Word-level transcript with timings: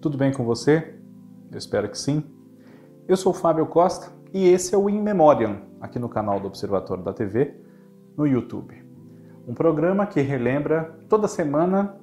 Tudo 0.00 0.16
bem 0.16 0.32
com 0.32 0.44
você? 0.44 0.94
Eu 1.52 1.58
espero 1.58 1.86
que 1.90 1.98
sim. 1.98 2.24
Eu 3.06 3.18
sou 3.18 3.34
Fábio 3.34 3.66
Costa 3.66 4.10
e 4.32 4.48
esse 4.48 4.74
é 4.74 4.78
o 4.78 4.88
In 4.88 4.98
Memoriam, 4.98 5.60
aqui 5.78 5.98
no 5.98 6.08
canal 6.08 6.40
do 6.40 6.46
Observatório 6.46 7.04
da 7.04 7.12
TV, 7.12 7.54
no 8.16 8.26
YouTube. 8.26 8.82
Um 9.46 9.52
programa 9.52 10.06
que 10.06 10.22
relembra 10.22 10.98
toda 11.06 11.28
semana 11.28 11.96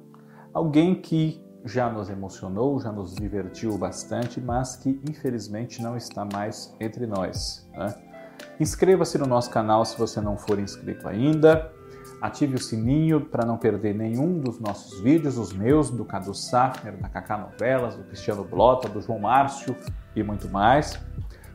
alguém 0.54 0.94
que 0.94 1.44
já 1.64 1.90
nos 1.90 2.08
emocionou, 2.08 2.78
já 2.78 2.92
nos 2.92 3.16
divertiu 3.16 3.76
bastante, 3.76 4.40
mas 4.40 4.76
que 4.76 5.00
infelizmente 5.10 5.82
não 5.82 5.96
está 5.96 6.24
mais 6.24 6.72
entre 6.78 7.04
nós. 7.04 7.68
Né? 7.76 7.92
Inscreva-se 8.60 9.18
no 9.18 9.26
nosso 9.26 9.50
canal 9.50 9.84
se 9.84 9.98
você 9.98 10.20
não 10.20 10.38
for 10.38 10.60
inscrito 10.60 11.08
ainda. 11.08 11.72
Ative 12.20 12.56
o 12.56 12.58
sininho 12.58 13.20
para 13.20 13.46
não 13.46 13.56
perder 13.56 13.94
nenhum 13.94 14.38
dos 14.38 14.58
nossos 14.58 15.00
vídeos, 15.00 15.38
os 15.38 15.52
meus, 15.52 15.90
do 15.90 16.04
Cadu 16.04 16.34
Safner, 16.34 16.96
da 16.96 17.08
Cacá 17.08 17.38
Novelas, 17.38 17.94
do 17.94 18.02
Cristiano 18.04 18.42
Blota, 18.44 18.88
do 18.88 19.00
João 19.00 19.20
Márcio 19.20 19.76
e 20.16 20.22
muito 20.22 20.48
mais. 20.48 20.98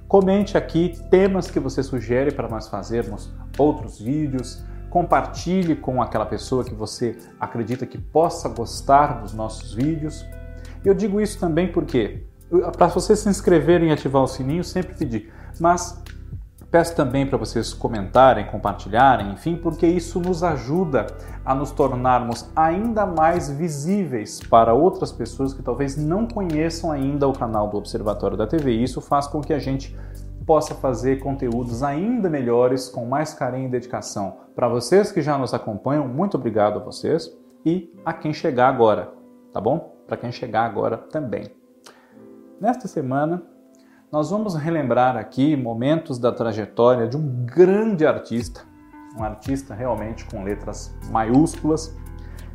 Comente 0.07 0.57
aqui 0.57 0.97
temas 1.09 1.49
que 1.49 1.59
você 1.59 1.81
sugere 1.81 2.31
para 2.31 2.47
nós 2.47 2.67
fazermos 2.67 3.33
outros 3.57 3.99
vídeos. 3.99 4.63
Compartilhe 4.89 5.75
com 5.75 6.02
aquela 6.02 6.25
pessoa 6.25 6.63
que 6.63 6.73
você 6.73 7.17
acredita 7.39 7.85
que 7.85 7.97
possa 7.97 8.47
gostar 8.47 9.21
dos 9.21 9.33
nossos 9.33 9.73
vídeos. 9.73 10.23
Eu 10.85 10.94
digo 10.94 11.19
isso 11.19 11.39
também 11.39 11.71
porque, 11.71 12.25
para 12.77 12.88
vocês 12.88 13.19
se 13.19 13.30
inscreverem 13.30 13.89
e 13.89 13.91
ativar 13.91 14.21
o 14.21 14.27
sininho, 14.27 14.64
sempre 14.64 14.95
pedi, 14.95 15.31
mas 15.59 16.02
Peço 16.73 16.95
também 16.95 17.23
para 17.23 17.38
vocês 17.38 17.71
comentarem, 17.71 18.47
compartilharem, 18.47 19.31
enfim, 19.33 19.55
porque 19.55 19.85
isso 19.85 20.19
nos 20.19 20.43
ajuda 20.43 21.05
a 21.45 21.53
nos 21.53 21.69
tornarmos 21.69 22.49
ainda 22.55 23.05
mais 23.05 23.47
visíveis 23.47 24.39
para 24.39 24.73
outras 24.73 25.11
pessoas 25.11 25.53
que 25.53 25.61
talvez 25.61 25.95
não 25.95 26.25
conheçam 26.25 26.91
ainda 26.91 27.27
o 27.27 27.31
canal 27.31 27.67
do 27.67 27.77
Observatório 27.77 28.35
da 28.35 28.47
TV. 28.47 28.71
Isso 28.71 29.02
faz 29.02 29.27
com 29.27 29.39
que 29.39 29.53
a 29.53 29.59
gente 29.59 29.95
possa 30.47 30.73
fazer 30.73 31.19
conteúdos 31.19 31.83
ainda 31.83 32.27
melhores, 32.27 32.89
com 32.89 33.05
mais 33.05 33.35
carinho 33.35 33.67
e 33.67 33.71
dedicação. 33.71 34.37
Para 34.55 34.67
vocês 34.67 35.11
que 35.11 35.21
já 35.21 35.37
nos 35.37 35.53
acompanham, 35.53 36.08
muito 36.08 36.37
obrigado 36.37 36.80
a 36.80 36.83
vocês 36.83 37.31
e 37.63 37.93
a 38.03 38.11
quem 38.11 38.33
chegar 38.33 38.69
agora, 38.69 39.13
tá 39.53 39.61
bom? 39.61 39.95
Para 40.08 40.17
quem 40.17 40.31
chegar 40.31 40.65
agora 40.65 40.97
também. 40.97 41.52
Nesta 42.59 42.87
semana, 42.87 43.43
nós 44.14 44.30
vamos 44.30 44.53
relembrar 44.53 45.17
aqui 45.17 45.56
momentos 45.56 46.19
da 46.19 46.31
trajetória 46.31 47.08
de 47.08 47.17
um 47.17 47.47
grande 47.47 48.06
artista, 48.06 48.61
um 49.17 49.23
artista 49.23 49.73
realmente 49.73 50.23
com 50.25 50.44
letras 50.44 50.95
maiúsculas, 51.09 51.97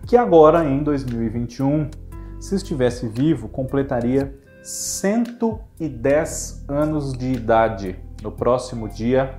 que 0.07 0.17
agora 0.17 0.65
em 0.65 0.85
2021, 0.85 1.91
se 2.39 2.55
estivesse 2.55 3.09
vivo, 3.09 3.49
completaria 3.49 4.39
110 4.63 6.65
anos 6.69 7.13
de 7.13 7.33
idade 7.33 7.99
no 8.23 8.31
próximo 8.31 8.89
dia 8.89 9.37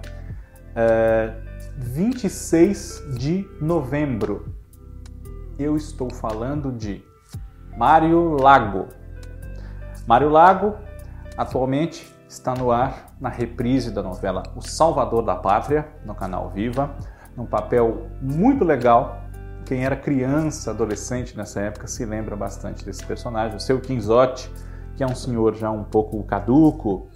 é, 0.76 1.34
26 1.78 3.16
de 3.18 3.48
novembro. 3.62 4.54
Eu 5.58 5.78
estou 5.78 6.14
falando 6.14 6.70
de 6.70 7.02
Mário 7.78 8.36
Lago. 8.42 8.88
Mário 10.06 10.28
Lago 10.28 10.89
Atualmente 11.40 12.06
está 12.28 12.54
no 12.54 12.70
ar 12.70 13.16
na 13.18 13.30
reprise 13.30 13.92
da 13.92 14.04
novela 14.04 14.44
O 14.58 14.62
Salvador 14.62 15.24
da 15.24 15.38
Pátria, 15.38 15.88
no 16.06 16.14
canal 16.14 16.50
Viva, 16.50 16.94
num 17.34 17.46
papel 17.46 18.10
muito 18.22 18.66
legal. 18.66 19.24
Quem 19.66 19.86
era 19.86 19.96
criança, 19.96 20.72
adolescente 20.72 21.38
nessa 21.38 21.62
época 21.62 21.88
se 21.88 22.04
lembra 22.04 22.36
bastante 22.36 22.84
desse 22.84 23.06
personagem, 23.06 23.56
o 23.56 23.60
seu 23.62 23.80
Quinzote, 23.80 24.52
que 24.98 25.02
é 25.02 25.08
um 25.08 25.16
senhor 25.16 25.56
já 25.56 25.72
um 25.72 25.86
pouco 25.86 26.22
caduco, 26.24 27.08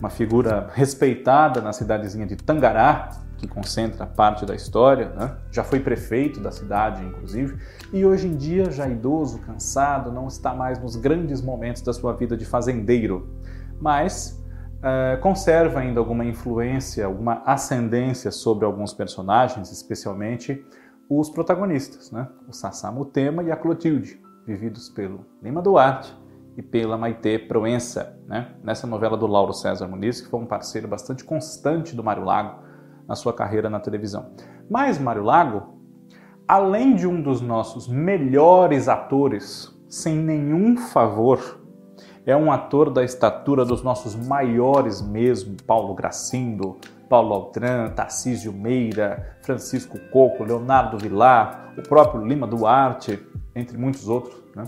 uma 0.00 0.08
figura 0.08 0.70
respeitada 0.72 1.60
na 1.60 1.74
cidadezinha 1.74 2.24
de 2.24 2.36
Tangará, 2.36 3.10
que 3.36 3.46
concentra 3.46 4.06
parte 4.06 4.46
da 4.46 4.54
história, 4.54 5.10
né? 5.10 5.36
já 5.52 5.62
foi 5.62 5.78
prefeito 5.78 6.40
da 6.40 6.50
cidade, 6.50 7.04
inclusive, 7.04 7.58
e 7.92 8.02
hoje 8.02 8.28
em 8.28 8.34
dia, 8.34 8.70
já 8.70 8.88
idoso, 8.88 9.40
cansado, 9.40 10.10
não 10.10 10.26
está 10.26 10.54
mais 10.54 10.78
nos 10.78 10.96
grandes 10.96 11.42
momentos 11.42 11.82
da 11.82 11.92
sua 11.92 12.14
vida 12.14 12.34
de 12.34 12.46
fazendeiro 12.46 13.28
mas 13.80 14.42
uh, 14.78 15.20
conserva 15.20 15.80
ainda 15.80 16.00
alguma 16.00 16.24
influência, 16.24 17.06
alguma 17.06 17.42
ascendência 17.44 18.30
sobre 18.30 18.64
alguns 18.64 18.92
personagens, 18.92 19.70
especialmente 19.70 20.64
os 21.08 21.30
protagonistas, 21.30 22.10
né? 22.10 22.28
o 22.46 22.52
Sassá 22.52 22.92
Mutema 22.92 23.42
e 23.42 23.50
a 23.50 23.56
Clotilde, 23.56 24.20
vividos 24.46 24.88
pelo 24.90 25.24
Lima 25.42 25.62
Duarte 25.62 26.14
e 26.56 26.62
pela 26.62 26.98
Maite 26.98 27.38
Proença, 27.38 28.18
né? 28.26 28.54
nessa 28.62 28.86
novela 28.86 29.16
do 29.16 29.26
Lauro 29.26 29.54
César 29.54 29.88
Muniz, 29.88 30.20
que 30.20 30.28
foi 30.28 30.40
um 30.40 30.46
parceiro 30.46 30.86
bastante 30.86 31.24
constante 31.24 31.96
do 31.96 32.04
Mário 32.04 32.24
Lago 32.24 32.62
na 33.06 33.14
sua 33.14 33.32
carreira 33.32 33.70
na 33.70 33.80
televisão. 33.80 34.32
Mas 34.68 34.98
Mário 34.98 35.22
Lago, 35.22 35.78
além 36.46 36.94
de 36.94 37.06
um 37.06 37.22
dos 37.22 37.40
nossos 37.40 37.88
melhores 37.88 38.86
atores, 38.86 39.74
sem 39.88 40.16
nenhum 40.16 40.76
favor 40.76 41.57
é 42.28 42.36
um 42.36 42.52
ator 42.52 42.90
da 42.90 43.02
estatura 43.02 43.64
dos 43.64 43.82
nossos 43.82 44.14
maiores 44.14 45.00
mesmo, 45.00 45.56
Paulo 45.66 45.94
Gracindo, 45.94 46.76
Paulo 47.08 47.32
Altran, 47.32 47.88
Tarcísio 47.88 48.52
Meira, 48.52 49.38
Francisco 49.40 49.98
Coco, 50.12 50.44
Leonardo 50.44 50.98
Vilar, 50.98 51.72
o 51.78 51.82
próprio 51.82 52.22
Lima 52.22 52.46
Duarte, 52.46 53.18
entre 53.56 53.78
muitos 53.78 54.10
outros. 54.10 54.44
Né? 54.54 54.64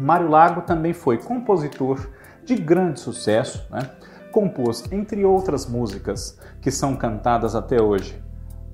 Mário 0.00 0.28
Lago 0.28 0.62
também 0.62 0.92
foi 0.92 1.16
compositor 1.16 2.10
de 2.44 2.56
grande 2.56 2.98
sucesso, 2.98 3.64
né? 3.70 3.88
compôs, 4.32 4.90
entre 4.90 5.24
outras 5.24 5.66
músicas 5.66 6.40
que 6.60 6.72
são 6.72 6.96
cantadas 6.96 7.54
até 7.54 7.80
hoje. 7.80 8.20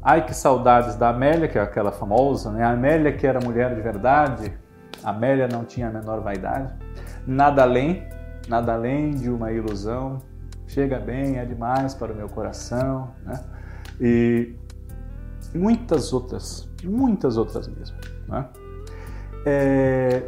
Ai 0.01 0.25
que 0.25 0.33
saudades 0.33 0.97
da 0.97 1.11
Amélia, 1.11 1.49
que 1.49 1.59
é 1.59 1.61
aquela 1.61 1.93
famosa, 1.93 2.51
né? 2.51 2.65
A 2.65 2.71
Amélia 2.71 3.13
que 3.13 3.27
era 3.27 3.39
mulher 3.45 3.75
de 3.75 3.83
verdade, 3.83 4.59
a 5.05 5.11
Amélia 5.11 5.47
não 5.47 5.67
tinha 5.67 5.89
a 5.89 5.93
menor 5.93 6.23
vaidade 6.23 6.73
nada 7.27 7.63
além, 7.63 8.07
nada 8.49 8.75
além 8.75 9.11
de 9.13 9.31
uma 9.31 9.53
ilusão, 9.53 10.19
chega 10.67 10.99
bem, 10.99 11.39
é 11.39 11.45
demais 11.45 11.95
para 11.95 12.13
o 12.13 12.17
meu 12.17 12.29
coração, 12.29 13.11
né? 13.25 13.43
E 14.01 14.55
muitas 15.55 16.13
outras, 16.13 16.69
muitas 16.85 17.37
outras 17.37 17.69
mesmo, 17.69 17.97
né? 18.29 18.47
É, 19.45 20.23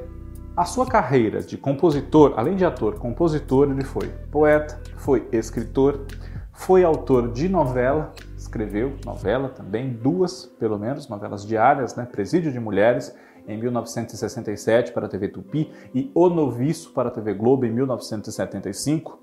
a 0.56 0.64
sua 0.64 0.86
carreira 0.86 1.40
de 1.40 1.56
compositor, 1.56 2.34
além 2.36 2.56
de 2.56 2.64
ator, 2.64 2.98
compositor, 2.98 3.70
ele 3.70 3.84
foi 3.84 4.08
poeta, 4.30 4.78
foi 4.96 5.26
escritor, 5.32 6.06
foi 6.52 6.84
autor 6.84 7.32
de 7.32 7.48
novela, 7.48 8.12
escreveu 8.36 8.96
novela 9.04 9.48
também, 9.48 9.90
duas 9.90 10.44
pelo 10.44 10.78
menos, 10.78 11.08
novelas 11.08 11.46
diárias, 11.46 11.96
né? 11.96 12.04
Presídio 12.04 12.52
de 12.52 12.60
Mulheres 12.60 13.14
em 13.46 13.58
1967 13.58 14.92
para 14.92 15.06
a 15.06 15.08
TV 15.08 15.28
Tupi 15.28 15.70
e 15.94 16.10
O 16.14 16.28
Noviço 16.28 16.92
para 16.92 17.08
a 17.08 17.12
TV 17.12 17.34
Globo 17.34 17.66
em 17.66 17.72
1975. 17.72 19.20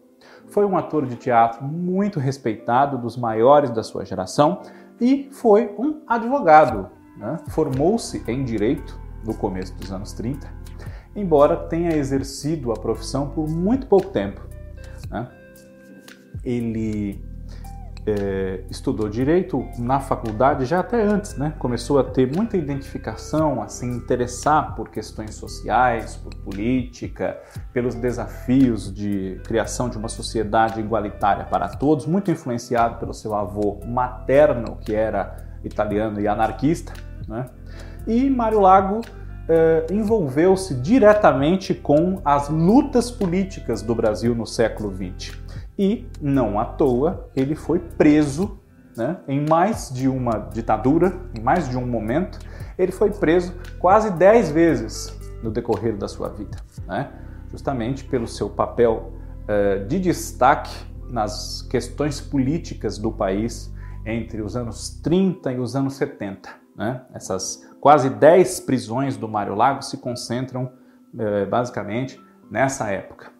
Foi 0.47 0.65
um 0.65 0.77
ator 0.77 1.05
de 1.05 1.15
teatro 1.15 1.63
muito 1.63 2.19
respeitado, 2.19 2.97
dos 2.97 3.15
maiores 3.15 3.69
da 3.69 3.83
sua 3.83 4.05
geração, 4.05 4.61
e 4.99 5.29
foi 5.31 5.73
um 5.77 6.01
advogado. 6.07 6.89
Né? 7.17 7.37
Formou-se 7.49 8.23
em 8.27 8.43
direito 8.43 8.99
no 9.25 9.33
começo 9.33 9.73
dos 9.75 9.91
anos 9.91 10.13
30, 10.13 10.47
embora 11.15 11.55
tenha 11.55 11.95
exercido 11.95 12.71
a 12.71 12.75
profissão 12.75 13.29
por 13.29 13.47
muito 13.47 13.87
pouco 13.87 14.07
tempo. 14.09 14.41
Né? 15.09 15.27
Ele 16.43 17.21
é, 18.05 18.61
estudou 18.69 19.09
direito 19.09 19.67
na 19.77 19.99
faculdade 19.99 20.65
já 20.65 20.79
até 20.79 21.01
antes, 21.01 21.35
né? 21.37 21.53
Começou 21.59 21.99
a 21.99 22.03
ter 22.03 22.33
muita 22.33 22.57
identificação, 22.57 23.61
a 23.61 23.67
se 23.67 23.85
interessar 23.85 24.75
por 24.75 24.89
questões 24.89 25.35
sociais, 25.35 26.15
por 26.15 26.33
política, 26.35 27.37
pelos 27.73 27.95
desafios 27.95 28.93
de 28.93 29.39
criação 29.45 29.89
de 29.89 29.97
uma 29.97 30.07
sociedade 30.07 30.79
igualitária 30.79 31.45
para 31.45 31.67
todos, 31.67 32.05
muito 32.05 32.31
influenciado 32.31 32.97
pelo 32.97 33.13
seu 33.13 33.35
avô 33.35 33.79
materno, 33.85 34.77
que 34.81 34.95
era 34.95 35.37
italiano 35.63 36.19
e 36.19 36.27
anarquista, 36.27 36.93
né? 37.27 37.45
E 38.07 38.29
Mário 38.29 38.59
Lago 38.59 39.01
é, 39.47 39.87
envolveu-se 39.91 40.75
diretamente 40.75 41.73
com 41.73 42.21
as 42.23 42.49
lutas 42.49 43.11
políticas 43.11 43.81
do 43.81 43.93
Brasil 43.93 44.33
no 44.33 44.45
século 44.45 44.93
XX 44.95 45.37
e, 45.79 46.05
não 46.21 46.59
à 46.59 46.65
toa, 46.65 47.29
ele 47.33 47.55
foi 47.55 47.79
preso 47.79 48.59
né, 48.97 49.17
em 49.29 49.47
mais 49.47 49.89
de 49.89 50.09
uma 50.09 50.37
ditadura, 50.53 51.17
em 51.33 51.39
mais 51.39 51.69
de 51.69 51.77
um 51.77 51.87
momento. 51.87 52.37
Ele 52.77 52.91
foi 52.91 53.11
preso 53.11 53.55
quase 53.79 54.11
dez 54.11 54.51
vezes 54.51 55.17
no 55.41 55.49
decorrer 55.49 55.95
da 55.95 56.09
sua 56.09 56.27
vida, 56.27 56.57
né, 56.85 57.09
justamente 57.49 58.03
pelo 58.03 58.27
seu 58.27 58.49
papel 58.49 59.13
uh, 59.45 59.85
de 59.87 59.99
destaque 59.99 60.75
nas 61.09 61.61
questões 61.61 62.19
políticas 62.19 62.97
do 62.97 63.09
país 63.09 63.73
entre 64.05 64.41
os 64.41 64.57
anos 64.57 64.99
30 65.01 65.53
e 65.53 65.59
os 65.59 65.77
anos 65.77 65.93
70. 65.93 66.49
Né? 66.75 67.01
Essas 67.13 67.65
quase 67.79 68.09
10 68.09 68.59
prisões 68.61 69.15
do 69.15 69.29
Mário 69.29 69.55
Lago 69.55 69.81
se 69.81 69.97
concentram 69.97 70.71
eh, 71.17 71.45
basicamente, 71.45 72.21
nessa 72.51 72.91
época. 72.91 73.31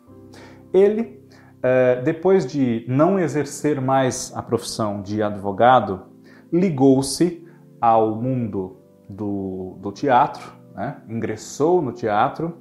Ele, 0.74 1.19
eh, 1.62 2.02
depois 2.04 2.46
de 2.46 2.86
não 2.88 3.20
exercer 3.20 3.82
mais 3.82 4.32
a 4.36 4.42
profissão 4.42 5.02
de 5.02 5.22
advogado, 5.22 6.08
ligou-se 6.52 7.46
ao 7.82 8.16
mundo 8.16 8.78
do, 9.10 9.78
do 9.82 9.92
teatro, 9.92 10.54
né? 10.76 10.98
ingressou 11.10 11.82
no 11.82 11.92
teatro 11.92 12.58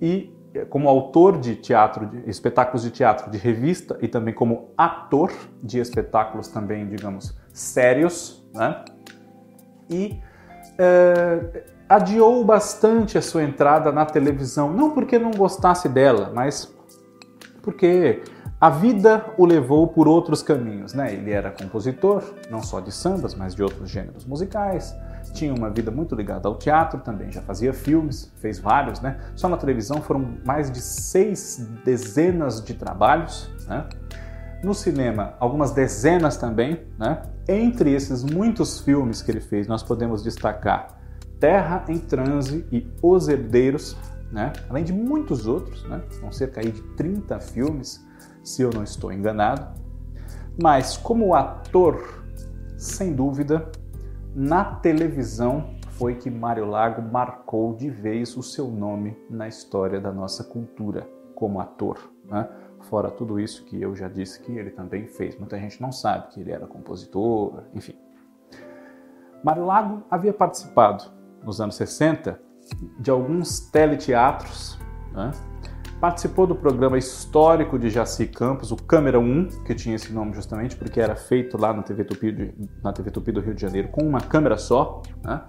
e, 0.00 0.34
como 0.68 0.88
autor 0.88 1.38
de 1.38 1.54
teatro, 1.56 2.06
de 2.06 2.30
espetáculos 2.30 2.82
de 2.82 2.90
teatro 2.90 3.30
de 3.30 3.38
revista 3.38 3.98
e 4.00 4.08
também 4.08 4.32
como 4.32 4.70
ator 4.76 5.32
de 5.62 5.78
espetáculos 5.78 6.48
também, 6.48 6.88
digamos, 6.88 7.38
sérios, 7.52 8.42
né? 8.54 8.84
e 9.88 10.18
é, 10.78 11.64
adiou 11.88 12.42
bastante 12.44 13.18
a 13.18 13.22
sua 13.22 13.42
entrada 13.42 13.92
na 13.92 14.06
televisão, 14.06 14.72
não 14.72 14.92
porque 14.92 15.18
não 15.18 15.30
gostasse 15.30 15.88
dela, 15.88 16.32
mas 16.34 16.74
porque 17.62 18.22
a 18.60 18.68
vida 18.68 19.24
o 19.38 19.46
levou 19.46 19.88
por 19.88 20.06
outros 20.06 20.42
caminhos, 20.42 20.92
né? 20.92 21.14
Ele 21.14 21.30
era 21.30 21.50
compositor, 21.50 22.22
não 22.50 22.62
só 22.62 22.78
de 22.78 22.92
sambas, 22.92 23.34
mas 23.34 23.54
de 23.54 23.62
outros 23.62 23.88
gêneros 23.88 24.26
musicais. 24.26 24.94
Tinha 25.32 25.54
uma 25.54 25.70
vida 25.70 25.90
muito 25.90 26.14
ligada 26.14 26.46
ao 26.46 26.56
teatro 26.56 27.00
também, 27.00 27.32
já 27.32 27.40
fazia 27.40 27.72
filmes, 27.72 28.30
fez 28.36 28.58
vários, 28.58 29.00
né? 29.00 29.18
Só 29.34 29.48
na 29.48 29.56
televisão 29.56 30.02
foram 30.02 30.36
mais 30.44 30.70
de 30.70 30.80
seis 30.80 31.66
dezenas 31.84 32.62
de 32.62 32.74
trabalhos, 32.74 33.48
né? 33.66 33.86
No 34.62 34.74
cinema, 34.74 35.34
algumas 35.40 35.70
dezenas 35.70 36.36
também, 36.36 36.82
né? 36.98 37.22
Entre 37.48 37.94
esses 37.94 38.22
muitos 38.22 38.80
filmes 38.80 39.22
que 39.22 39.30
ele 39.30 39.40
fez, 39.40 39.66
nós 39.66 39.82
podemos 39.82 40.22
destacar 40.22 41.00
Terra 41.38 41.84
em 41.88 41.98
Transe 41.98 42.66
e 42.70 42.86
Os 43.02 43.26
Herdeiros, 43.26 43.96
né? 44.30 44.52
além 44.68 44.84
de 44.84 44.92
muitos 44.92 45.46
outros, 45.46 45.84
né? 45.84 46.02
são 46.10 46.30
cerca 46.30 46.60
de 46.60 46.82
30 46.94 47.40
filmes, 47.40 48.06
se 48.42 48.62
eu 48.62 48.70
não 48.70 48.82
estou 48.82 49.12
enganado. 49.12 49.80
Mas 50.60 50.96
como 50.96 51.34
ator, 51.34 52.24
sem 52.76 53.12
dúvida, 53.14 53.70
na 54.34 54.64
televisão 54.64 55.74
foi 55.90 56.14
que 56.14 56.30
Mário 56.30 56.64
Lago 56.64 57.02
marcou 57.02 57.74
de 57.74 57.90
vez 57.90 58.36
o 58.36 58.42
seu 58.42 58.68
nome 58.68 59.16
na 59.28 59.48
história 59.48 60.00
da 60.00 60.12
nossa 60.12 60.44
cultura 60.44 61.08
como 61.34 61.60
ator. 61.60 61.98
Né? 62.24 62.48
Fora 62.82 63.10
tudo 63.10 63.38
isso 63.38 63.64
que 63.64 63.80
eu 63.80 63.94
já 63.94 64.08
disse 64.08 64.40
que 64.40 64.56
ele 64.56 64.70
também 64.70 65.06
fez. 65.06 65.36
Muita 65.38 65.58
gente 65.58 65.80
não 65.80 65.92
sabe 65.92 66.28
que 66.28 66.40
ele 66.40 66.52
era 66.52 66.66
compositor, 66.66 67.64
enfim. 67.74 67.94
Mário 69.42 69.64
Lago 69.64 70.02
havia 70.10 70.32
participado 70.32 71.04
nos 71.42 71.60
anos 71.60 71.76
60, 71.76 72.40
de 72.98 73.10
alguns 73.10 73.60
teleteatros. 73.60 74.78
Né? 75.12 75.30
Participou 76.00 76.46
do 76.46 76.54
programa 76.54 76.96
histórico 76.96 77.78
de 77.78 77.90
Jaci 77.90 78.26
Campos, 78.26 78.72
o 78.72 78.76
Câmera 78.76 79.18
1, 79.18 79.64
que 79.64 79.74
tinha 79.74 79.96
esse 79.96 80.12
nome 80.12 80.32
justamente 80.32 80.74
porque 80.74 80.98
era 80.98 81.14
feito 81.14 81.58
lá 81.58 81.74
na 81.74 81.82
TV 81.82 82.04
Tupi, 82.04 82.32
de, 82.32 82.54
na 82.82 82.92
TV 82.92 83.10
Tupi 83.10 83.32
do 83.32 83.40
Rio 83.40 83.54
de 83.54 83.60
Janeiro 83.60 83.88
com 83.88 84.02
uma 84.02 84.20
câmera 84.20 84.56
só. 84.56 85.02
Né? 85.22 85.42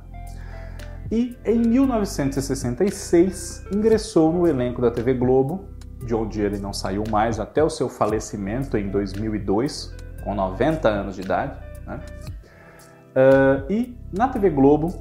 E 1.09 1.37
em 1.45 1.59
1966 1.59 3.65
ingressou 3.73 4.33
no 4.33 4.47
elenco 4.47 4.81
da 4.81 4.91
TV 4.91 5.13
Globo, 5.13 5.65
de 6.05 6.13
onde 6.13 6.41
ele 6.41 6.57
não 6.57 6.73
saiu 6.73 7.03
mais 7.09 7.39
até 7.39 7.63
o 7.63 7.69
seu 7.69 7.87
falecimento 7.87 8.77
em 8.77 8.89
2002, 8.89 9.95
com 10.23 10.35
90 10.35 10.89
anos 10.89 11.15
de 11.15 11.21
idade. 11.21 11.57
Né? 11.85 11.99
Uh, 13.11 13.71
e 13.71 13.97
na 14.11 14.27
TV 14.27 14.49
Globo 14.49 14.93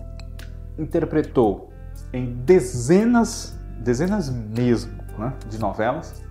interpretou 0.79 1.70
em 2.13 2.35
dezenas, 2.45 3.59
dezenas 3.79 4.31
mesmo, 4.31 4.93
né, 5.19 5.33
de 5.49 5.59
novelas, 5.59 6.23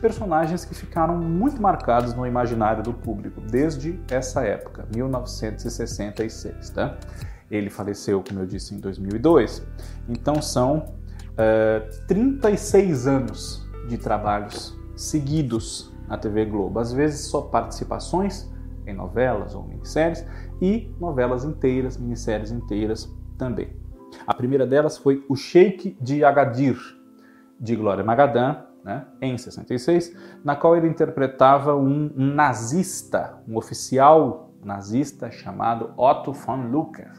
personagens 0.00 0.64
que 0.64 0.74
ficaram 0.74 1.16
muito 1.16 1.60
marcados 1.60 2.14
no 2.14 2.26
imaginário 2.26 2.82
do 2.82 2.92
público 2.92 3.40
desde 3.40 3.98
essa 4.10 4.42
época, 4.42 4.86
1966. 4.94 6.70
Tá? 6.70 6.96
Ele 7.50 7.70
faleceu, 7.70 8.22
como 8.26 8.40
eu 8.40 8.46
disse, 8.46 8.74
em 8.74 8.78
2002, 8.78 9.66
então 10.08 10.42
são 10.42 10.78
uh, 10.78 10.84
eh, 11.38 11.80
36 12.06 13.06
anos 13.06 13.66
de 13.88 13.96
trabalhos 13.96 14.76
seguidos 14.96 15.92
na 16.08 16.18
TV 16.18 16.44
Globo, 16.44 16.78
às 16.78 16.92
vezes 16.92 17.26
só 17.26 17.42
participações 17.42 18.50
em 18.86 18.94
novelas 18.94 19.54
ou 19.54 19.64
minisséries 19.64 20.24
e 20.60 20.92
novelas 21.00 21.44
inteiras, 21.44 21.96
minisséries 21.96 22.50
inteiras 22.50 23.12
também. 23.36 23.85
A 24.26 24.34
primeira 24.34 24.66
delas 24.66 24.96
foi 24.96 25.24
O 25.28 25.34
Sheik 25.34 25.96
de 26.00 26.24
Agadir, 26.24 26.78
de 27.58 27.74
Glória 27.74 28.04
Magadan, 28.04 28.58
né, 28.84 29.04
em 29.20 29.36
66, 29.36 30.14
na 30.44 30.54
qual 30.54 30.76
ele 30.76 30.86
interpretava 30.86 31.74
um, 31.74 32.10
nazista, 32.14 33.42
um 33.48 33.56
oficial 33.56 34.52
nazista 34.62 35.30
chamado 35.30 35.92
Otto 35.96 36.32
von 36.32 36.68
Lucker, 36.68 37.10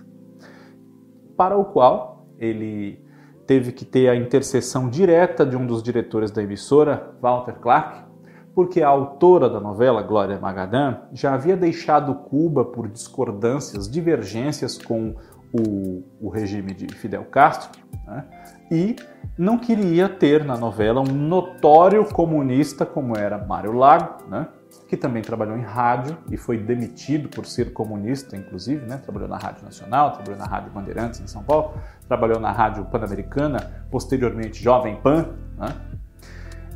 para 1.36 1.58
o 1.58 1.66
qual 1.66 2.26
ele 2.38 3.06
teve 3.46 3.72
que 3.72 3.86
ter 3.86 4.10
a 4.10 4.16
intercessão 4.16 4.90
direta 4.90 5.46
de 5.46 5.56
um 5.56 5.66
dos 5.66 5.82
diretores 5.84 6.32
da 6.32 6.44
emissora, 6.44 7.16
Walter 7.22 7.56
Clark, 7.56 8.06
porque 8.54 8.82
a 8.82 8.88
autora 8.88 9.50
da 9.50 9.60
novela, 9.60 10.02
Glória 10.02 10.40
Magadan, 10.40 11.02
já 11.14 11.34
havia 11.34 11.56
deixado 11.56 12.16
Cuba 12.16 12.66
por 12.66 12.88
discordâncias, 12.88 13.90
divergências 13.90 14.78
com 14.78 15.16
o, 15.54 16.04
o 16.20 16.30
regime 16.30 16.74
de 16.74 16.94
Fidel 16.94 17.26
Castro 17.26 17.82
né? 18.06 18.26
e 18.72 18.96
não 19.38 19.58
queria 19.58 20.10
ter 20.10 20.44
na 20.44 20.58
novela 20.58 21.02
um 21.02 21.14
notório 21.14 22.04
comunista 22.06 22.86
como 22.86 23.16
era 23.16 23.38
Mário 23.38 23.72
Lago, 23.74 24.28
né? 24.28 24.48
que 24.88 24.98
também 24.98 25.22
trabalhou 25.22 25.58
em 25.58 25.62
rádio 25.62 26.18
e 26.32 26.38
foi 26.38 26.58
demitido 26.58 27.30
por 27.30 27.46
ser 27.46 27.74
comunista, 27.74 28.36
inclusive, 28.36 28.86
né? 28.86 28.98
trabalhou 28.98 29.28
na 29.28 29.38
Rádio 29.38 29.64
Nacional, 29.64 30.14
trabalhou 30.14 30.38
na 30.38 30.46
Rádio 30.46 30.72
Bandeirantes 30.72 31.20
em 31.20 31.28
São 31.28 31.44
Paulo, 31.44 31.74
trabalhou 32.08 32.40
na 32.40 32.52
Rádio 32.52 32.86
Pan-Americana, 32.86 33.86
posteriormente 33.92 34.64
Jovem 34.64 34.96
Pan, 35.02 35.30
né? 35.58 35.76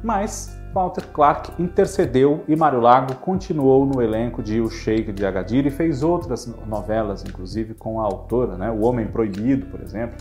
mas 0.03 0.60
Walter 0.73 1.05
Clark 1.13 1.51
intercedeu 1.61 2.43
e 2.47 2.55
Mário 2.55 2.79
Lago 2.79 3.15
continuou 3.15 3.85
no 3.85 4.01
elenco 4.01 4.41
de 4.41 4.61
O 4.61 4.69
Sheik 4.69 5.11
de 5.11 5.25
Agadir 5.25 5.65
e 5.65 5.71
fez 5.71 6.01
outras 6.03 6.45
novelas, 6.65 7.23
inclusive 7.23 7.73
com 7.73 7.99
a 7.99 8.03
autora, 8.03 8.57
né? 8.57 8.71
O 8.71 8.81
Homem 8.85 9.07
Proibido, 9.07 9.65
por 9.67 9.81
exemplo. 9.81 10.17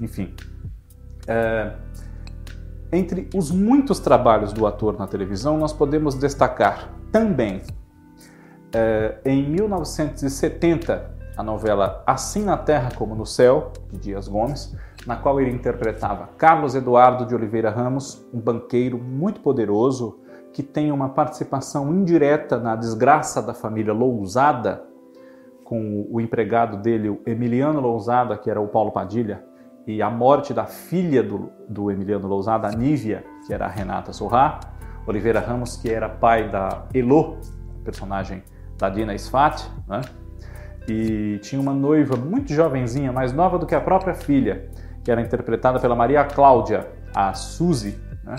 Enfim. 0.00 0.34
É... 1.26 1.72
Entre 2.92 3.28
os 3.34 3.50
muitos 3.50 3.98
trabalhos 3.98 4.52
do 4.52 4.64
ator 4.64 4.96
na 4.96 5.08
televisão, 5.08 5.58
nós 5.58 5.72
podemos 5.72 6.14
destacar 6.14 6.88
também, 7.10 7.60
é, 8.72 9.18
em 9.24 9.50
1970, 9.50 11.10
a 11.36 11.42
novela 11.42 12.02
Assim 12.06 12.44
na 12.44 12.56
Terra 12.56 12.90
como 12.94 13.14
no 13.14 13.26
Céu, 13.26 13.72
de 13.90 13.98
Dias 13.98 14.28
Gomes, 14.28 14.74
na 15.06 15.16
qual 15.16 15.40
ele 15.40 15.50
interpretava 15.50 16.28
Carlos 16.36 16.74
Eduardo 16.74 17.24
de 17.24 17.34
Oliveira 17.34 17.70
Ramos, 17.70 18.26
um 18.34 18.40
banqueiro 18.40 18.98
muito 18.98 19.40
poderoso 19.40 20.18
que 20.52 20.62
tem 20.62 20.90
uma 20.90 21.10
participação 21.10 21.94
indireta 21.94 22.58
na 22.58 22.74
desgraça 22.74 23.42
da 23.42 23.52
família 23.52 23.92
Lousada, 23.92 24.82
com 25.62 26.06
o 26.10 26.20
empregado 26.20 26.78
dele, 26.78 27.10
o 27.10 27.20
Emiliano 27.26 27.80
Lousada, 27.80 28.38
que 28.38 28.48
era 28.48 28.60
o 28.60 28.68
Paulo 28.68 28.90
Padilha, 28.90 29.44
e 29.86 30.00
a 30.00 30.08
morte 30.08 30.54
da 30.54 30.64
filha 30.64 31.22
do, 31.22 31.50
do 31.68 31.90
Emiliano 31.90 32.26
Lousada, 32.26 32.68
a 32.68 32.70
Nívia, 32.70 33.24
que 33.46 33.52
era 33.52 33.66
a 33.66 33.68
Renata 33.68 34.12
Sorrá, 34.12 34.60
Oliveira 35.06 35.40
Ramos, 35.40 35.76
que 35.76 35.90
era 35.90 36.08
pai 36.08 36.50
da 36.50 36.86
Elo, 36.94 37.36
personagem 37.84 38.42
da 38.78 38.88
Dina 38.88 39.14
Sfat, 39.16 39.70
né? 39.86 40.00
e 40.88 41.38
tinha 41.42 41.60
uma 41.60 41.74
noiva 41.74 42.16
muito 42.16 42.52
jovenzinha, 42.52 43.12
mais 43.12 43.32
nova 43.32 43.58
do 43.58 43.66
que 43.66 43.74
a 43.74 43.80
própria 43.80 44.14
filha, 44.14 44.70
que 45.06 45.10
era 45.12 45.22
interpretada 45.22 45.78
pela 45.78 45.94
Maria 45.94 46.24
Cláudia, 46.24 46.88
a 47.14 47.32
Suzy, 47.32 47.96
né? 48.24 48.34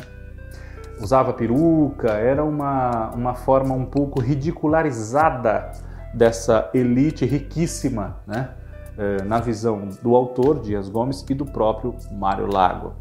usava 0.99 1.31
peruca, 1.31 2.09
era 2.09 2.43
uma, 2.43 3.09
uma 3.11 3.33
forma 3.33 3.73
um 3.73 3.85
pouco 3.85 4.19
ridicularizada 4.19 5.71
dessa 6.13 6.69
elite 6.73 7.25
riquíssima, 7.25 8.17
né? 8.27 8.49
Eh, 8.97 9.23
na 9.23 9.39
visão 9.39 9.87
do 10.01 10.13
autor, 10.13 10.59
Dias 10.59 10.89
Gomes, 10.89 11.23
e 11.29 11.33
do 11.33 11.45
próprio 11.45 11.95
Mário 12.11 12.51
Lago. 12.51 12.95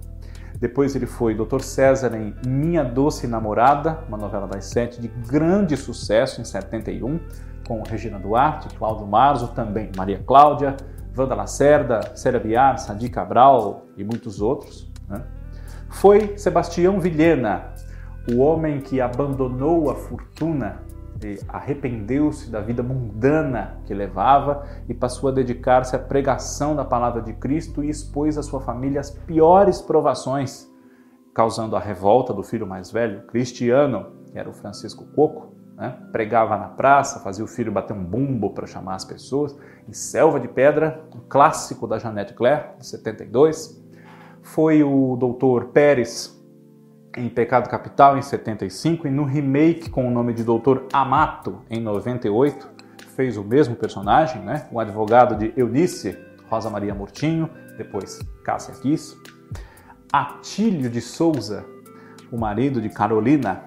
Depois 0.60 0.94
ele 0.94 1.06
foi 1.06 1.34
Dr. 1.34 1.60
César 1.60 2.14
em 2.16 2.36
Minha 2.46 2.84
Doce 2.84 3.26
Namorada, 3.26 3.98
uma 4.06 4.16
novela 4.16 4.46
das 4.46 4.66
sete 4.66 5.00
de 5.00 5.08
grande 5.08 5.76
sucesso 5.76 6.40
em 6.40 6.44
71, 6.44 7.18
com 7.66 7.82
Regina 7.82 8.16
Duarte, 8.16 8.68
Cláudio 8.76 9.08
Marzo, 9.08 9.48
também 9.48 9.90
Maria 9.96 10.22
Cláudia, 10.24 10.76
Wanda 11.16 11.34
Lacerda, 11.34 12.00
Célia 12.14 12.40
Biar, 12.40 12.78
Sadi 12.78 13.08
Cabral 13.08 13.86
e 13.96 14.04
muitos 14.04 14.40
outros. 14.40 14.90
Né? 15.08 15.22
Foi 15.88 16.36
Sebastião 16.36 17.00
Vilhena, 17.00 17.72
o 18.30 18.38
homem 18.38 18.80
que 18.80 19.00
abandonou 19.00 19.90
a 19.90 19.94
fortuna 19.94 20.82
e 21.24 21.38
arrependeu-se 21.48 22.50
da 22.50 22.60
vida 22.60 22.82
mundana 22.82 23.78
que 23.86 23.94
levava 23.94 24.66
e 24.88 24.92
passou 24.92 25.30
a 25.30 25.32
dedicar-se 25.32 25.96
à 25.96 25.98
pregação 25.98 26.76
da 26.76 26.84
palavra 26.84 27.22
de 27.22 27.32
Cristo 27.32 27.82
e 27.82 27.88
expôs 27.88 28.36
a 28.36 28.42
sua 28.42 28.60
família 28.60 29.00
às 29.00 29.10
piores 29.10 29.80
provações 29.80 30.70
causando 31.36 31.76
a 31.76 31.80
revolta 31.80 32.32
do 32.32 32.42
filho 32.42 32.66
mais 32.66 32.90
velho, 32.90 33.26
Cristiano, 33.26 34.06
que 34.32 34.38
era 34.38 34.48
o 34.48 34.54
Francisco 34.54 35.04
Coco, 35.14 35.54
né? 35.76 35.94
pregava 36.10 36.56
na 36.56 36.68
praça, 36.68 37.20
fazia 37.20 37.44
o 37.44 37.48
filho 37.48 37.70
bater 37.70 37.92
um 37.92 38.02
bumbo 38.02 38.50
para 38.50 38.66
chamar 38.66 38.94
as 38.94 39.04
pessoas. 39.04 39.56
Em 39.88 39.92
Selva 39.92 40.40
de 40.40 40.48
Pedra, 40.48 41.04
um 41.14 41.20
clássico 41.28 41.86
da 41.86 41.98
Janete 41.98 42.34
Claire, 42.34 42.70
de 42.78 42.86
72. 42.86 43.84
Foi 44.42 44.82
o 44.82 45.16
Doutor 45.16 45.66
Pérez 45.66 46.34
em 47.16 47.28
Pecado 47.28 47.68
Capital, 47.68 48.18
em 48.18 48.22
75, 48.22 49.06
e 49.06 49.10
no 49.10 49.24
remake 49.24 49.88
com 49.88 50.06
o 50.06 50.10
nome 50.10 50.34
de 50.34 50.44
Doutor 50.44 50.86
Amato, 50.92 51.62
em 51.70 51.80
98, 51.80 52.68
fez 53.14 53.38
o 53.38 53.42
mesmo 53.42 53.74
personagem, 53.74 54.42
né? 54.42 54.66
o 54.70 54.78
advogado 54.78 55.34
de 55.34 55.52
Eunice, 55.56 56.18
Rosa 56.48 56.68
Maria 56.68 56.94
Murtinho, 56.94 57.48
depois 57.78 58.18
Cássia 58.44 58.74
Kiss. 58.74 59.16
Atílio 60.12 60.90
de 60.90 61.00
Souza, 61.00 61.64
o 62.30 62.38
marido 62.38 62.80
de 62.80 62.88
Carolina, 62.88 63.64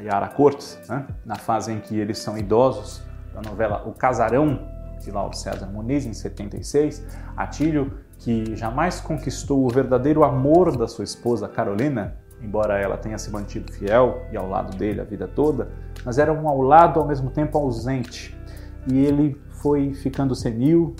a 0.00 0.02
Yara 0.02 0.28
Cortes, 0.28 0.78
né? 0.88 1.06
na 1.24 1.36
fase 1.36 1.72
em 1.72 1.78
que 1.78 1.98
eles 1.98 2.18
são 2.18 2.36
idosos, 2.36 3.02
da 3.34 3.42
novela 3.42 3.84
O 3.86 3.92
Casarão, 3.92 4.66
de 4.98 5.10
Lauro 5.10 5.36
César 5.36 5.66
Muniz, 5.66 6.04
em 6.04 6.12
76. 6.12 7.04
Atílio, 7.36 7.92
que 8.18 8.56
jamais 8.56 9.00
conquistou 9.00 9.64
o 9.64 9.68
verdadeiro 9.68 10.24
amor 10.24 10.76
da 10.76 10.88
sua 10.88 11.04
esposa 11.04 11.48
Carolina, 11.48 12.16
embora 12.42 12.78
ela 12.78 12.96
tenha 12.96 13.18
se 13.18 13.30
mantido 13.30 13.72
fiel 13.72 14.22
e 14.32 14.36
ao 14.36 14.48
lado 14.48 14.76
dele 14.76 15.00
a 15.00 15.04
vida 15.04 15.28
toda, 15.28 15.68
mas 16.04 16.18
era 16.18 16.32
um 16.32 16.48
ao 16.48 16.60
lado 16.60 16.98
ao 16.98 17.06
mesmo 17.06 17.30
tempo 17.30 17.56
ausente. 17.56 18.36
E 18.90 18.98
ele 18.98 19.40
foi 19.62 19.92
ficando 19.92 20.34
senil, 20.34 20.96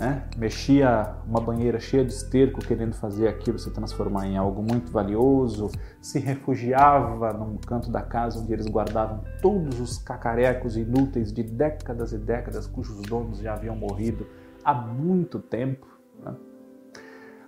né? 0.00 0.22
mexia 0.34 1.14
uma 1.28 1.42
banheira 1.42 1.78
cheia 1.78 2.02
de 2.02 2.10
esterco 2.10 2.60
querendo 2.60 2.94
fazer 2.94 3.28
aquilo 3.28 3.58
se 3.58 3.70
transformar 3.70 4.26
em 4.26 4.38
algo 4.38 4.62
muito 4.62 4.90
valioso, 4.90 5.70
se 6.00 6.18
refugiava 6.18 7.34
num 7.34 7.58
canto 7.58 7.90
da 7.90 8.00
casa 8.00 8.40
onde 8.40 8.50
eles 8.50 8.66
guardavam 8.66 9.20
todos 9.42 9.78
os 9.78 9.98
cacarecos 9.98 10.78
inúteis 10.78 11.30
de 11.30 11.42
décadas 11.42 12.14
e 12.14 12.18
décadas 12.18 12.66
cujos 12.66 13.02
donos 13.02 13.40
já 13.40 13.52
haviam 13.52 13.76
morrido 13.76 14.26
há 14.64 14.72
muito 14.72 15.38
tempo. 15.38 15.86
Né? 16.24 16.34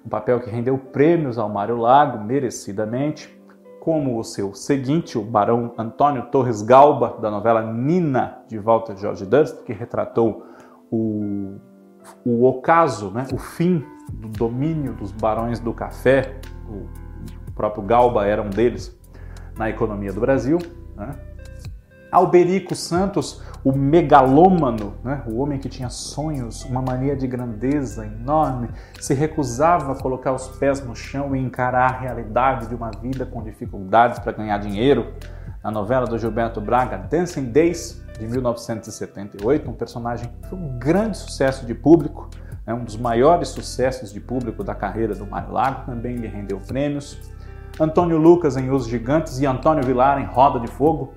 Um 0.05 0.11
papel 0.11 0.39
que 0.41 0.51
rendeu 0.51 0.77
prêmios 0.77 1.39
ao 1.39 1.49
Mário 1.49 1.79
Lago, 1.79 2.23
merecidamente, 2.23 3.35
como 3.81 4.19
o 4.19 4.25
seu 4.25 4.53
seguinte, 4.53 5.17
o 5.17 5.23
barão 5.23 5.73
Antônio 5.79 6.27
Torres 6.27 6.61
Galba, 6.61 7.17
da 7.19 7.31
novela 7.31 7.63
Nina, 7.63 8.43
de 8.47 8.59
Walter 8.59 8.95
George 8.97 9.25
Durst, 9.25 9.63
que 9.65 9.73
retratou 9.73 10.45
o 10.91 11.59
o 12.25 12.45
ocaso, 12.45 13.11
né, 13.11 13.27
o 13.33 13.39
fim 13.39 13.85
do 14.13 14.29
domínio 14.29 14.93
dos 14.93 15.13
barões 15.13 15.59
do 15.59 15.73
café, 15.73 16.37
o 16.69 16.87
próprio 17.55 17.83
Galba 17.83 18.27
era 18.27 18.43
um 18.43 18.51
deles, 18.51 18.99
na 19.57 19.69
economia 19.69 20.13
do 20.13 20.21
Brasil. 20.21 20.59
Né? 20.97 21.15
Alberico 22.11 22.75
Santos, 22.75 23.43
o 23.65 23.73
megalômano, 23.73 24.95
né? 25.03 25.23
o 25.27 25.39
homem 25.39 25.59
que 25.59 25.69
tinha 25.69 25.89
sonhos, 25.89 26.65
uma 26.65 26.83
mania 26.83 27.17
de 27.17 27.27
grandeza 27.27 28.07
enorme, 28.07 28.69
se 29.01 29.15
recusava 29.15 29.93
a 29.93 29.95
colocar 29.95 30.33
os 30.33 30.49
pés 30.49 30.85
no 30.85 30.95
chão 30.95 31.35
e 31.35 31.39
encarar 31.39 31.95
a 31.95 31.99
realidade 31.99 32.67
de 32.67 32.75
uma 32.75 32.91
vida 32.91 33.25
com 33.25 33.43
dificuldades 33.43 34.19
para 34.19 34.33
ganhar 34.33 34.59
dinheiro. 34.59 35.15
Na 35.65 35.71
novela 35.71 36.07
do 36.07 36.19
Gilberto 36.19 36.61
Braga, 36.61 36.99
Dancing 36.99 37.53
Days, 37.53 38.03
de 38.23 38.29
1978, 38.29 39.69
um 39.69 39.75
personagem 39.75 40.31
que 40.41 40.49
foi 40.49 40.59
um 40.59 40.79
grande 40.79 41.19
sucesso 41.19 41.67
de 41.67 41.75
público, 41.75 42.31
né, 42.65 42.73
um 42.73 42.85
dos 42.85 42.97
maiores 42.97 43.49
sucessos 43.49 44.13
de 44.13 44.21
público 44.21 44.63
da 44.63 44.75
carreira 44.75 45.15
do 45.15 45.27
Mário 45.27 45.53
Lago, 45.53 45.87
também 45.87 46.15
lhe 46.17 46.29
rendeu 46.29 46.61
prêmios. 46.61 47.19
Antônio 47.81 48.19
Lucas 48.19 48.57
em 48.57 48.71
Os 48.71 48.87
Gigantes 48.87 49.41
e 49.41 49.47
Antônio 49.47 49.83
Vilar 49.83 50.21
em 50.21 50.25
Roda 50.25 50.61
de 50.61 50.69
Fogo, 50.69 51.15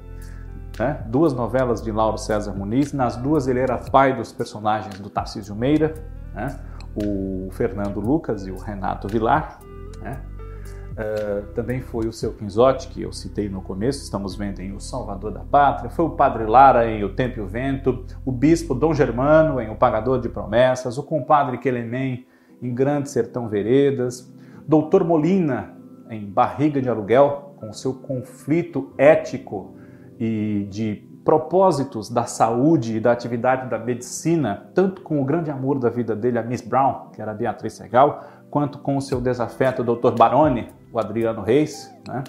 né, 0.79 1.03
duas 1.05 1.31
novelas 1.31 1.81
de 1.81 1.91
Lauro 1.91 2.17
César 2.17 2.53
Muniz. 2.53 2.91
Nas 2.91 3.15
duas 3.15 3.47
ele 3.47 3.59
era 3.59 3.77
pai 3.77 4.15
dos 4.15 4.31
personagens 4.31 4.99
do 4.99 5.09
Tarcísio 5.09 5.55
Meira, 5.55 5.93
né, 6.33 6.59
o 6.95 7.49
Fernando 7.51 7.99
Lucas 7.99 8.47
e 8.47 8.51
o 8.51 8.57
Renato 8.57 9.07
Vilar. 9.07 9.59
Né, 10.01 10.19
Uh, 10.95 11.45
também 11.53 11.81
foi 11.81 12.07
o 12.07 12.13
seu 12.13 12.33
Quinzotti, 12.33 12.87
que 12.87 13.01
eu 13.01 13.11
citei 13.11 13.49
no 13.49 13.61
começo, 13.61 14.01
estamos 14.01 14.33
vendo 14.33 14.61
em 14.61 14.73
O 14.73 14.79
Salvador 14.79 15.29
da 15.29 15.41
Pátria, 15.41 15.89
foi 15.89 16.05
o 16.05 16.11
Padre 16.11 16.45
Lara 16.45 16.89
em 16.89 17.03
O 17.03 17.13
Tempo 17.13 17.39
e 17.39 17.41
o 17.41 17.47
Vento, 17.47 18.05
o 18.25 18.31
Bispo 18.31 18.73
Dom 18.73 18.93
Germano 18.93 19.59
em 19.59 19.69
O 19.69 19.75
Pagador 19.75 20.21
de 20.21 20.29
Promessas, 20.29 20.97
o 20.97 21.03
Compadre 21.03 21.57
Quelemem 21.57 22.25
em 22.61 22.73
Grande 22.73 23.09
Sertão 23.09 23.49
Veredas, 23.49 24.33
Doutor 24.65 25.03
Molina 25.03 25.75
em 26.09 26.25
Barriga 26.25 26.81
de 26.81 26.87
Aluguel, 26.87 27.55
com 27.57 27.73
seu 27.73 27.93
conflito 27.93 28.93
ético 28.97 29.75
e 30.17 30.65
de 30.69 31.09
propósitos 31.25 32.09
da 32.09 32.25
saúde 32.25 32.97
e 32.97 32.99
da 32.99 33.11
atividade 33.11 33.69
da 33.69 33.79
medicina, 33.79 34.69
tanto 34.73 35.01
com 35.01 35.19
o 35.19 35.25
grande 35.25 35.49
amor 35.49 35.79
da 35.79 35.89
vida 35.89 36.15
dele, 36.15 36.37
a 36.37 36.43
Miss 36.43 36.61
Brown, 36.61 37.09
que 37.11 37.21
era 37.21 37.33
Beatriz 37.33 37.73
Segal, 37.73 38.23
quanto 38.51 38.77
com 38.77 38.95
o 38.95 39.01
seu 39.01 39.19
desafeto, 39.19 39.83
Dr. 39.83 40.11
Baroni, 40.17 40.69
o 40.95 40.99
Adriano 40.99 41.41
Reis, 41.41 41.93
né? 42.07 42.23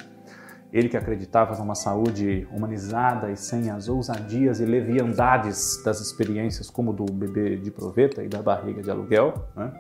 ele 0.73 0.89
que 0.89 0.97
acreditava 0.97 1.57
numa 1.57 1.77
saúde 1.77 2.47
humanizada 2.51 3.31
e 3.31 3.37
sem 3.37 3.71
as 3.71 3.89
ousadias 3.89 4.59
e 4.61 4.65
leviandades 4.65 5.81
das 5.85 6.01
experiências 6.01 6.69
como 6.69 6.93
do 6.93 7.05
bebê 7.05 7.57
de 7.57 7.71
proveta 7.71 8.25
e 8.25 8.29
da 8.29 8.43
barriga 8.43 8.83
de 8.83 8.91
aluguel. 8.91 9.35
Né? 9.55 9.73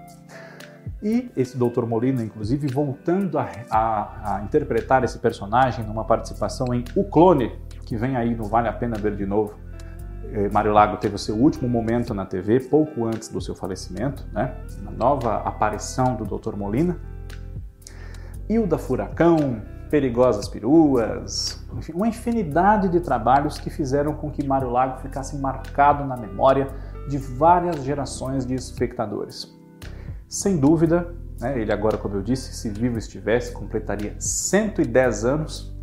E 1.02 1.30
esse 1.36 1.58
Dr. 1.58 1.84
Molina, 1.84 2.22
inclusive, 2.22 2.68
voltando 2.68 3.38
a, 3.38 3.50
a, 3.70 4.36
a, 4.36 4.42
interpretar 4.42 5.02
esse 5.02 5.18
personagem 5.18 5.84
numa 5.84 6.04
participação 6.04 6.72
em 6.72 6.84
O 6.94 7.04
Clone, 7.04 7.52
que 7.84 7.96
vem 7.96 8.16
aí 8.16 8.34
no 8.34 8.44
Vale 8.44 8.68
a 8.68 8.72
Pena 8.72 8.96
Ver 8.96 9.16
de 9.16 9.26
Novo. 9.26 9.54
Eh, 10.32 10.48
Mário 10.50 10.72
Lago 10.72 10.96
teve 10.96 11.16
o 11.16 11.18
seu 11.18 11.36
último 11.36 11.68
momento 11.68 12.14
na 12.14 12.24
TV, 12.24 12.60
pouco 12.60 13.04
antes 13.04 13.28
do 13.28 13.40
seu 13.40 13.54
falecimento, 13.54 14.26
né? 14.32 14.54
uma 14.80 14.92
nova 14.92 15.36
aparição 15.38 16.16
do 16.16 16.24
Dr. 16.24 16.56
Molina, 16.56 16.96
Hilda 18.48 18.78
Furacão, 18.78 19.60
Perigosas 19.90 20.48
Peruas, 20.48 21.64
uma 21.94 22.08
infinidade 22.08 22.88
de 22.88 23.00
trabalhos 23.00 23.58
que 23.58 23.70
fizeram 23.70 24.14
com 24.14 24.30
que 24.30 24.44
Mário 24.44 24.70
Lago 24.70 25.00
ficasse 25.00 25.36
marcado 25.36 26.04
na 26.04 26.16
memória 26.16 26.68
de 27.08 27.18
várias 27.18 27.82
gerações 27.82 28.46
de 28.46 28.54
espectadores. 28.54 29.52
Sem 30.28 30.56
dúvida, 30.56 31.14
né, 31.40 31.60
ele 31.60 31.72
agora, 31.72 31.96
como 31.96 32.16
eu 32.16 32.22
disse, 32.22 32.52
se 32.54 32.70
vivo 32.70 32.98
estivesse, 32.98 33.52
completaria 33.52 34.14
110 34.18 35.24
anos. 35.24 35.76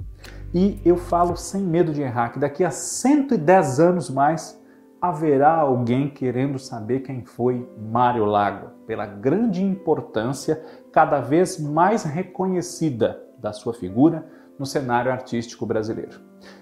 E 0.54 0.82
eu 0.86 0.98
falo 0.98 1.36
sem 1.36 1.62
medo 1.62 1.92
de 1.92 2.02
errar 2.02 2.30
que 2.30 2.40
daqui 2.40 2.64
a 2.64 2.72
110 2.72 3.80
anos 3.80 4.10
mais 4.10 4.62
haverá 5.04 5.52
alguém 5.56 6.10
querendo 6.10 6.58
saber 6.58 7.02
quem 7.02 7.26
foi 7.26 7.70
Mário 7.78 8.24
Lago, 8.24 8.70
pela 8.88 9.06
grande 9.06 9.62
importância 9.62 10.64
cada 10.94 11.20
vez 11.20 11.60
mais 11.60 12.06
reconhecida 12.06 13.22
da 13.38 13.52
sua 13.52 13.74
figura 13.74 14.26
no 14.58 14.66
cenário 14.66 15.12
artístico 15.12 15.66
brasileiro. 15.66 16.22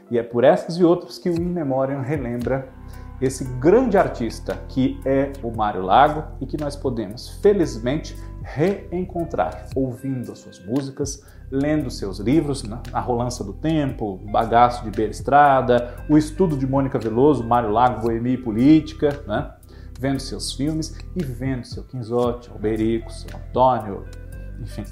E 0.09 0.17
é 0.17 0.23
por 0.23 0.43
essas 0.43 0.77
e 0.77 0.83
outras 0.83 1.19
que 1.19 1.29
o 1.29 1.39
In 1.39 1.51
Memoriam 1.51 2.01
relembra 2.01 2.67
esse 3.21 3.43
grande 3.59 3.95
artista 3.95 4.57
que 4.67 4.99
é 5.05 5.31
o 5.43 5.55
Mário 5.55 5.83
Lago 5.83 6.23
e 6.41 6.47
que 6.47 6.59
nós 6.59 6.75
podemos, 6.75 7.29
felizmente, 7.43 8.17
reencontrar 8.41 9.67
ouvindo 9.75 10.31
as 10.31 10.39
suas 10.39 10.65
músicas, 10.65 11.23
lendo 11.51 11.91
seus 11.91 12.19
livros, 12.19 12.63
né? 12.63 12.79
A 12.93 12.99
Rolança 12.99 13.43
do 13.43 13.53
Tempo, 13.53 14.17
Bagaço 14.31 14.83
de 14.83 14.91
Beira 14.91 15.11
Estrada, 15.11 15.95
O 16.09 16.17
Estudo 16.17 16.55
de 16.55 16.65
Mônica 16.65 16.97
Veloso, 16.97 17.43
Mário 17.43 17.69
Lago, 17.69 18.01
Boemia 18.01 18.33
e 18.33 18.37
Política, 18.37 19.21
né? 19.27 19.51
vendo 20.01 20.19
seus 20.19 20.53
filmes 20.53 20.97
e 21.15 21.23
vendo 21.23 21.63
seu 21.63 21.83
Quinzote, 21.83 22.49
Alberico, 22.49 23.11
seu 23.11 23.29
Antônio, 23.37 24.05
enfim. 24.59 24.83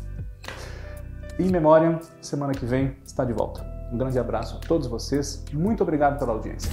In 1.40 1.50
Memoriam, 1.50 2.00
semana 2.22 2.54
que 2.54 2.66
vem, 2.66 2.96
está 3.04 3.26
de 3.26 3.34
volta. 3.34 3.66
Um 3.92 3.98
grande 3.98 4.20
abraço 4.20 4.58
a 4.58 4.60
todos 4.60 4.86
vocês, 4.86 5.44
muito 5.52 5.82
obrigado 5.82 6.20
pela 6.20 6.34
audiência. 6.34 6.72